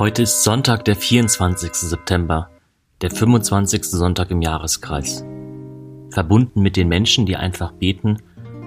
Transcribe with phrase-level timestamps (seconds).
[0.00, 1.74] Heute ist Sonntag, der 24.
[1.74, 2.48] September,
[3.02, 3.84] der 25.
[3.84, 5.26] Sonntag im Jahreskreis.
[6.08, 8.22] Verbunden mit den Menschen, die einfach beten,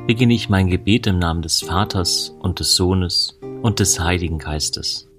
[0.05, 5.09] beginne ich mein Gebet im Namen des Vaters und des Sohnes und des Heiligen Geistes.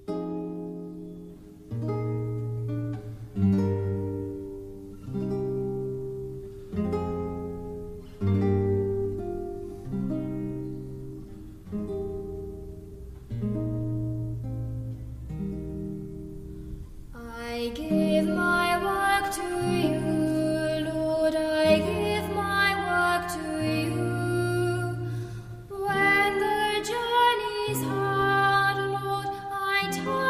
[29.75, 30.24] my time.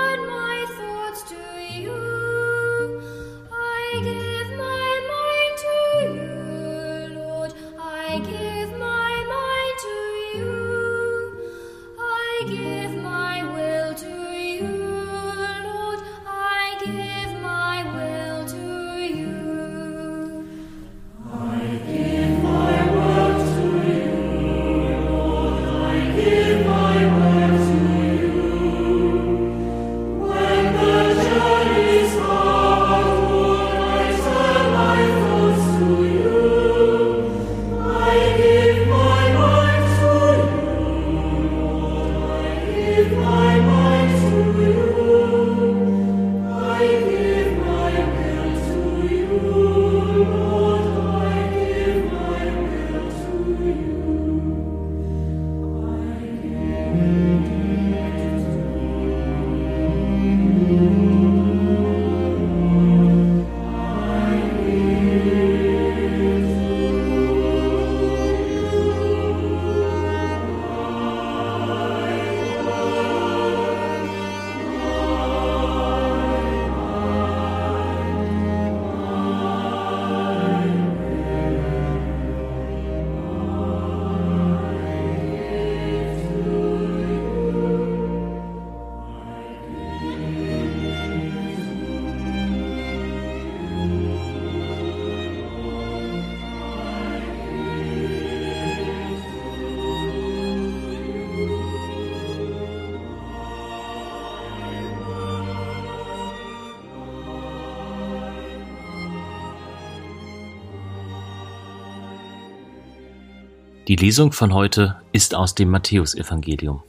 [113.88, 116.82] Die Lesung von heute ist aus dem Matthäusevangelium.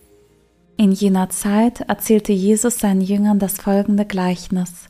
[0.78, 4.88] In jener Zeit erzählte Jesus seinen Jüngern das folgende Gleichnis.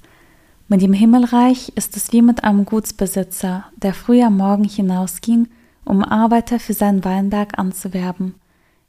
[0.69, 5.49] Mit dem Himmelreich ist es wie mit einem Gutsbesitzer, der früh am Morgen hinausging,
[5.85, 8.37] um Arbeiter für seinen Weinberg anzuwerben.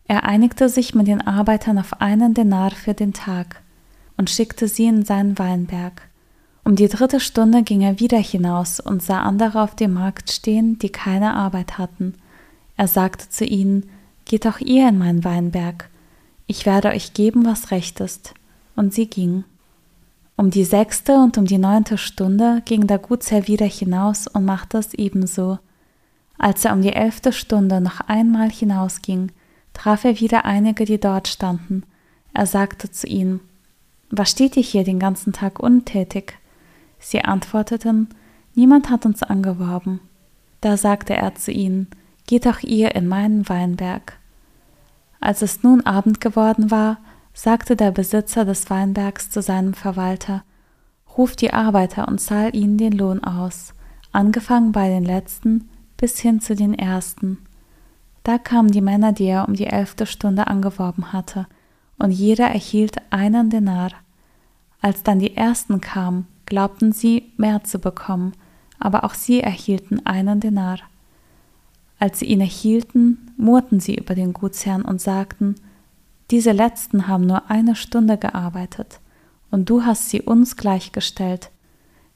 [0.08, 3.64] Er einigte sich mit den Arbeitern auf einen Denar für den Tag
[4.16, 6.04] und schickte sie in seinen Weinberg.
[6.64, 10.78] Um die dritte Stunde ging er wieder hinaus und sah andere auf dem Markt stehen,
[10.78, 12.14] die keine Arbeit hatten.
[12.78, 13.90] Er sagte zu ihnen,
[14.26, 15.90] Geht auch ihr in meinen Weinberg,
[16.48, 18.34] ich werde euch geben, was recht ist.
[18.76, 19.44] Und sie ging.
[20.38, 24.78] Um die sechste und um die neunte Stunde ging der Gutsherr wieder hinaus und machte
[24.78, 25.60] es ebenso.
[26.38, 29.32] Als er um die elfte Stunde noch einmal hinausging,
[29.74, 31.84] traf er wieder einige, die dort standen.
[32.34, 33.42] Er sagte zu ihnen,
[34.10, 36.38] Was steht ihr hier den ganzen Tag untätig?
[37.00, 38.10] Sie antworteten,
[38.56, 40.00] Niemand hat uns angeworben.
[40.62, 41.88] Da sagte er zu ihnen,
[42.28, 44.20] geht auch ihr in meinen Weinberg.
[45.20, 47.00] Als es nun Abend geworden war,
[47.34, 50.44] sagte der Besitzer des Weinbergs zu seinem Verwalter,
[51.18, 53.74] Ruf die Arbeiter und zahl ihnen den Lohn aus,
[54.12, 55.68] angefangen bei den letzten
[55.98, 57.40] bis hin zu den ersten.
[58.24, 61.48] Da kamen die Männer, die er um die elfte Stunde angeworben hatte,
[61.98, 63.92] und jeder erhielt einen Denar.
[64.80, 68.34] Als dann die ersten kamen, glaubten sie, mehr zu bekommen,
[68.80, 70.80] aber auch sie erhielten einen Denar.
[72.00, 75.56] Als sie ihn erhielten, murrten sie über den Gutsherrn und sagten,
[76.30, 79.00] diese letzten haben nur eine Stunde gearbeitet,
[79.50, 81.52] und du hast sie uns gleichgestellt.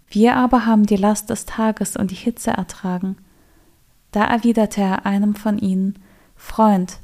[0.09, 3.15] Wir aber haben die Last des Tages und die Hitze ertragen.
[4.11, 5.97] Da erwiderte er einem von ihnen,
[6.35, 6.97] Freund,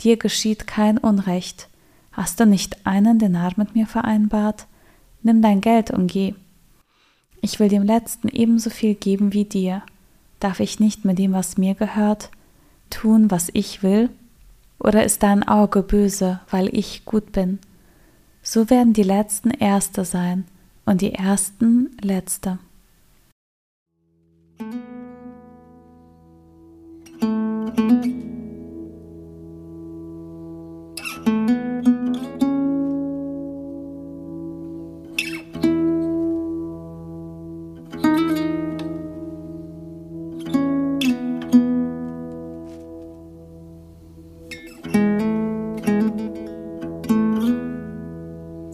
[0.00, 1.68] dir geschieht kein Unrecht.
[2.12, 4.66] Hast du nicht einen Denar mit mir vereinbart?
[5.22, 6.34] Nimm dein Geld und geh.
[7.40, 9.82] Ich will dem Letzten ebenso viel geben wie dir.
[10.40, 12.30] Darf ich nicht mit dem, was mir gehört,
[12.88, 14.10] tun, was ich will?
[14.78, 17.58] Oder ist dein Auge böse, weil ich gut bin?
[18.42, 20.46] So werden die Letzten Erste sein
[20.86, 22.58] und die Ersten Letzte.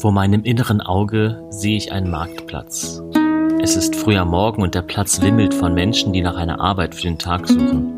[0.07, 3.03] Vor meinem inneren Auge sehe ich einen Marktplatz.
[3.61, 7.03] Es ist früher Morgen und der Platz wimmelt von Menschen, die nach einer Arbeit für
[7.03, 7.93] den Tag suchen.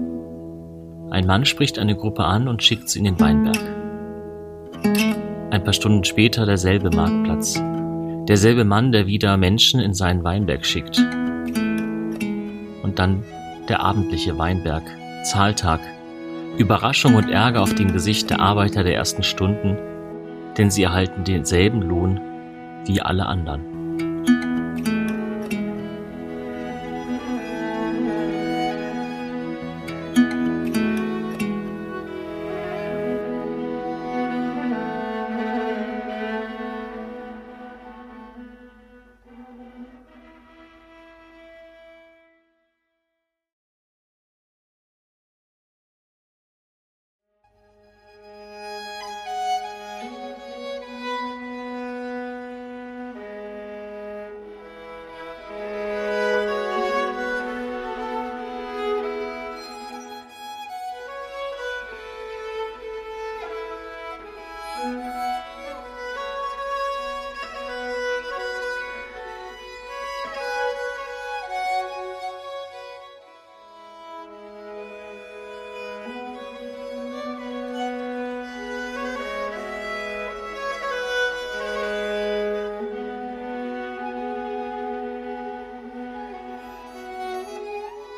[1.10, 3.58] Ein Mann spricht eine Gruppe an und schickt sie in den Weinberg.
[5.50, 7.60] Ein paar Stunden später derselbe Marktplatz.
[8.26, 10.99] Derselbe Mann, der wieder Menschen in seinen Weinberg schickt.
[12.82, 13.22] Und dann
[13.69, 14.84] der abendliche Weinberg,
[15.25, 15.81] Zahltag,
[16.56, 19.76] Überraschung und Ärger auf dem Gesicht der Arbeiter der ersten Stunden,
[20.58, 22.20] denn sie erhalten denselben Lohn
[22.84, 23.68] wie alle anderen.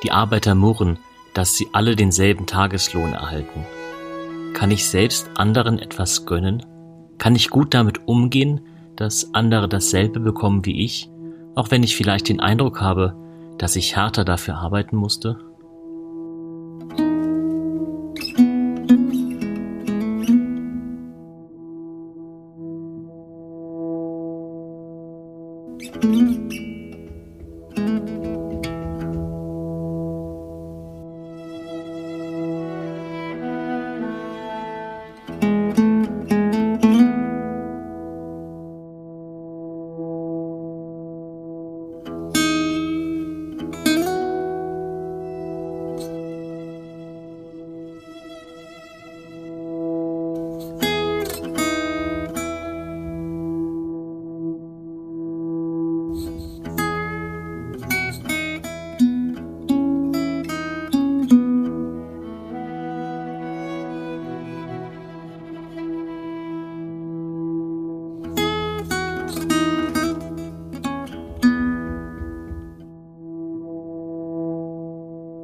[0.02, 0.99] Die Arbeiter murren,
[1.35, 3.67] dass sie alle denselben Tageslohn erhalten.
[4.55, 6.64] Kann ich selbst anderen etwas gönnen?
[7.19, 8.62] Kann ich gut damit umgehen,
[8.97, 11.11] dass andere dasselbe bekommen wie ich,
[11.55, 13.17] auch wenn ich vielleicht den Eindruck habe,
[13.58, 15.38] dass ich härter dafür arbeiten musste?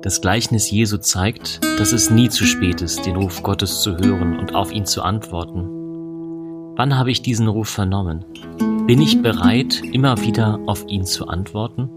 [0.07, 4.39] Das Gleichnis Jesu zeigt, dass es nie zu spät ist, den Ruf Gottes zu hören
[4.39, 5.65] und auf ihn zu antworten.
[6.77, 8.25] Wann habe ich diesen Ruf vernommen?
[8.87, 11.91] Bin ich bereit, immer wieder auf ihn zu antworten?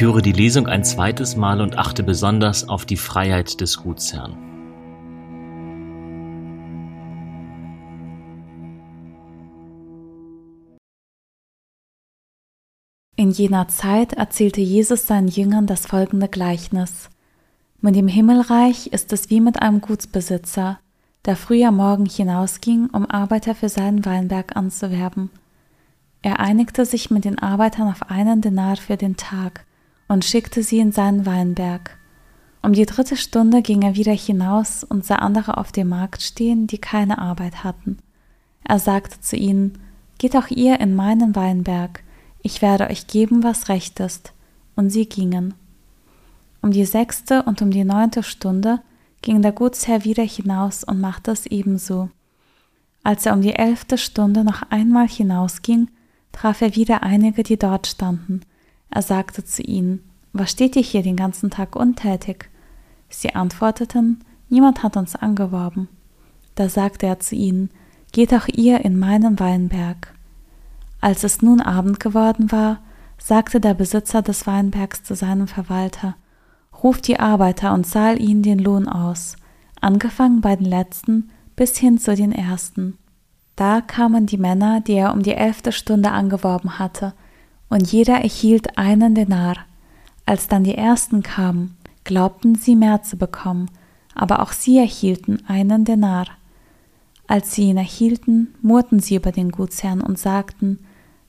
[0.00, 4.34] Ich höre die Lesung ein zweites Mal und achte besonders auf die Freiheit des Gutsherrn.
[13.14, 17.10] In jener Zeit erzählte Jesus seinen Jüngern das folgende Gleichnis.
[17.82, 20.80] Mit dem Himmelreich ist es wie mit einem Gutsbesitzer,
[21.26, 25.28] der früh am Morgen hinausging, um Arbeiter für seinen Weinberg anzuwerben.
[26.22, 29.66] Er einigte sich mit den Arbeitern auf einen Denar für den Tag
[30.10, 31.96] und schickte sie in seinen Weinberg.
[32.62, 36.66] Um die dritte Stunde ging er wieder hinaus und sah andere auf dem Markt stehen,
[36.66, 37.98] die keine Arbeit hatten.
[38.64, 39.78] Er sagte zu ihnen,
[40.18, 42.02] Geht auch ihr in meinen Weinberg,
[42.42, 44.32] ich werde euch geben, was recht ist.
[44.74, 45.54] Und sie gingen.
[46.60, 48.80] Um die sechste und um die neunte Stunde
[49.22, 52.10] ging der Gutsherr wieder hinaus und machte es ebenso.
[53.04, 55.88] Als er um die elfte Stunde noch einmal hinausging,
[56.32, 58.40] traf er wieder einige, die dort standen.
[58.90, 60.00] Er sagte zu ihnen,
[60.32, 62.50] Was steht ihr hier den ganzen Tag untätig?
[63.08, 65.88] Sie antworteten, Niemand hat uns angeworben.
[66.56, 67.70] Da sagte er zu ihnen,
[68.12, 70.12] Geht auch ihr in meinen Weinberg.
[71.00, 72.80] Als es nun Abend geworden war,
[73.18, 76.16] sagte der Besitzer des Weinbergs zu seinem Verwalter,
[76.82, 79.36] Ruft die Arbeiter und zahl ihnen den Lohn aus,
[79.80, 82.96] angefangen bei den letzten bis hin zu den ersten.
[83.54, 87.12] Da kamen die Männer, die er um die elfte Stunde angeworben hatte,
[87.70, 89.56] und jeder erhielt einen Denar.
[90.26, 93.70] Als dann die ersten kamen, glaubten sie mehr zu bekommen,
[94.14, 96.26] aber auch sie erhielten einen Denar.
[97.26, 100.80] Als sie ihn erhielten, murrten sie über den Gutsherrn und sagten,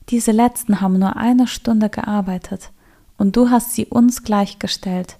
[0.08, 2.70] diese letzten haben nur eine Stunde gearbeitet,
[3.16, 5.18] und du hast sie uns gleichgestellt.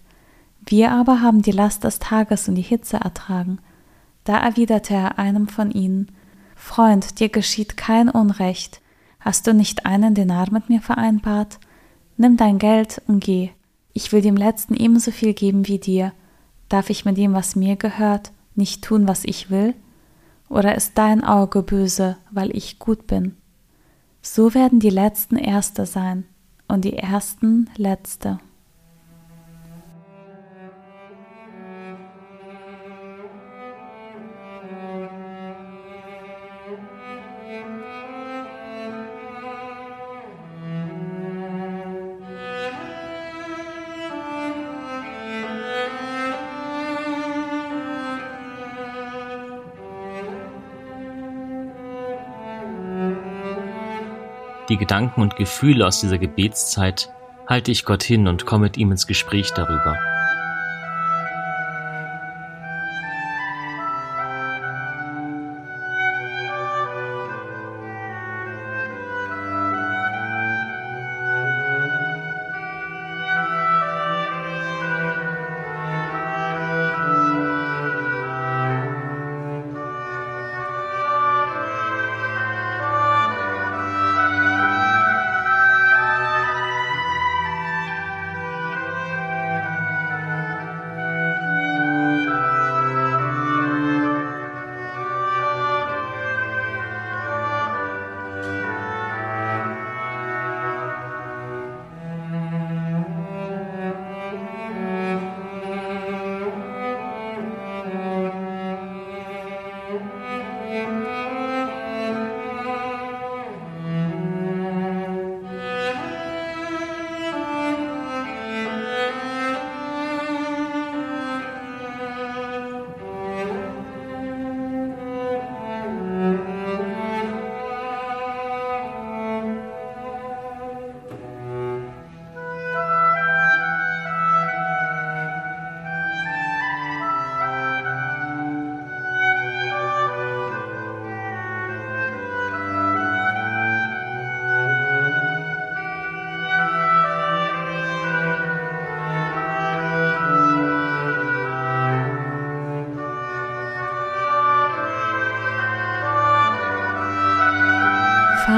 [0.66, 3.58] Wir aber haben die Last des Tages und die Hitze ertragen.
[4.24, 6.08] Da erwiderte er einem von ihnen,
[6.56, 8.80] Freund, dir geschieht kein Unrecht.
[9.24, 11.60] Hast du nicht einen Denar mit mir vereinbart?
[12.16, 13.50] Nimm dein Geld und geh.
[13.92, 16.12] Ich will dem Letzten ebenso viel geben wie dir.
[16.68, 19.74] Darf ich mit dem, was mir gehört, nicht tun, was ich will?
[20.48, 23.36] Oder ist dein Auge böse, weil ich gut bin?
[24.22, 26.24] So werden die Letzten Erste sein
[26.66, 28.40] und die Ersten Letzte.
[54.72, 57.10] Die Gedanken und Gefühle aus dieser Gebetszeit
[57.46, 59.98] halte ich Gott hin und komme mit ihm ins Gespräch darüber.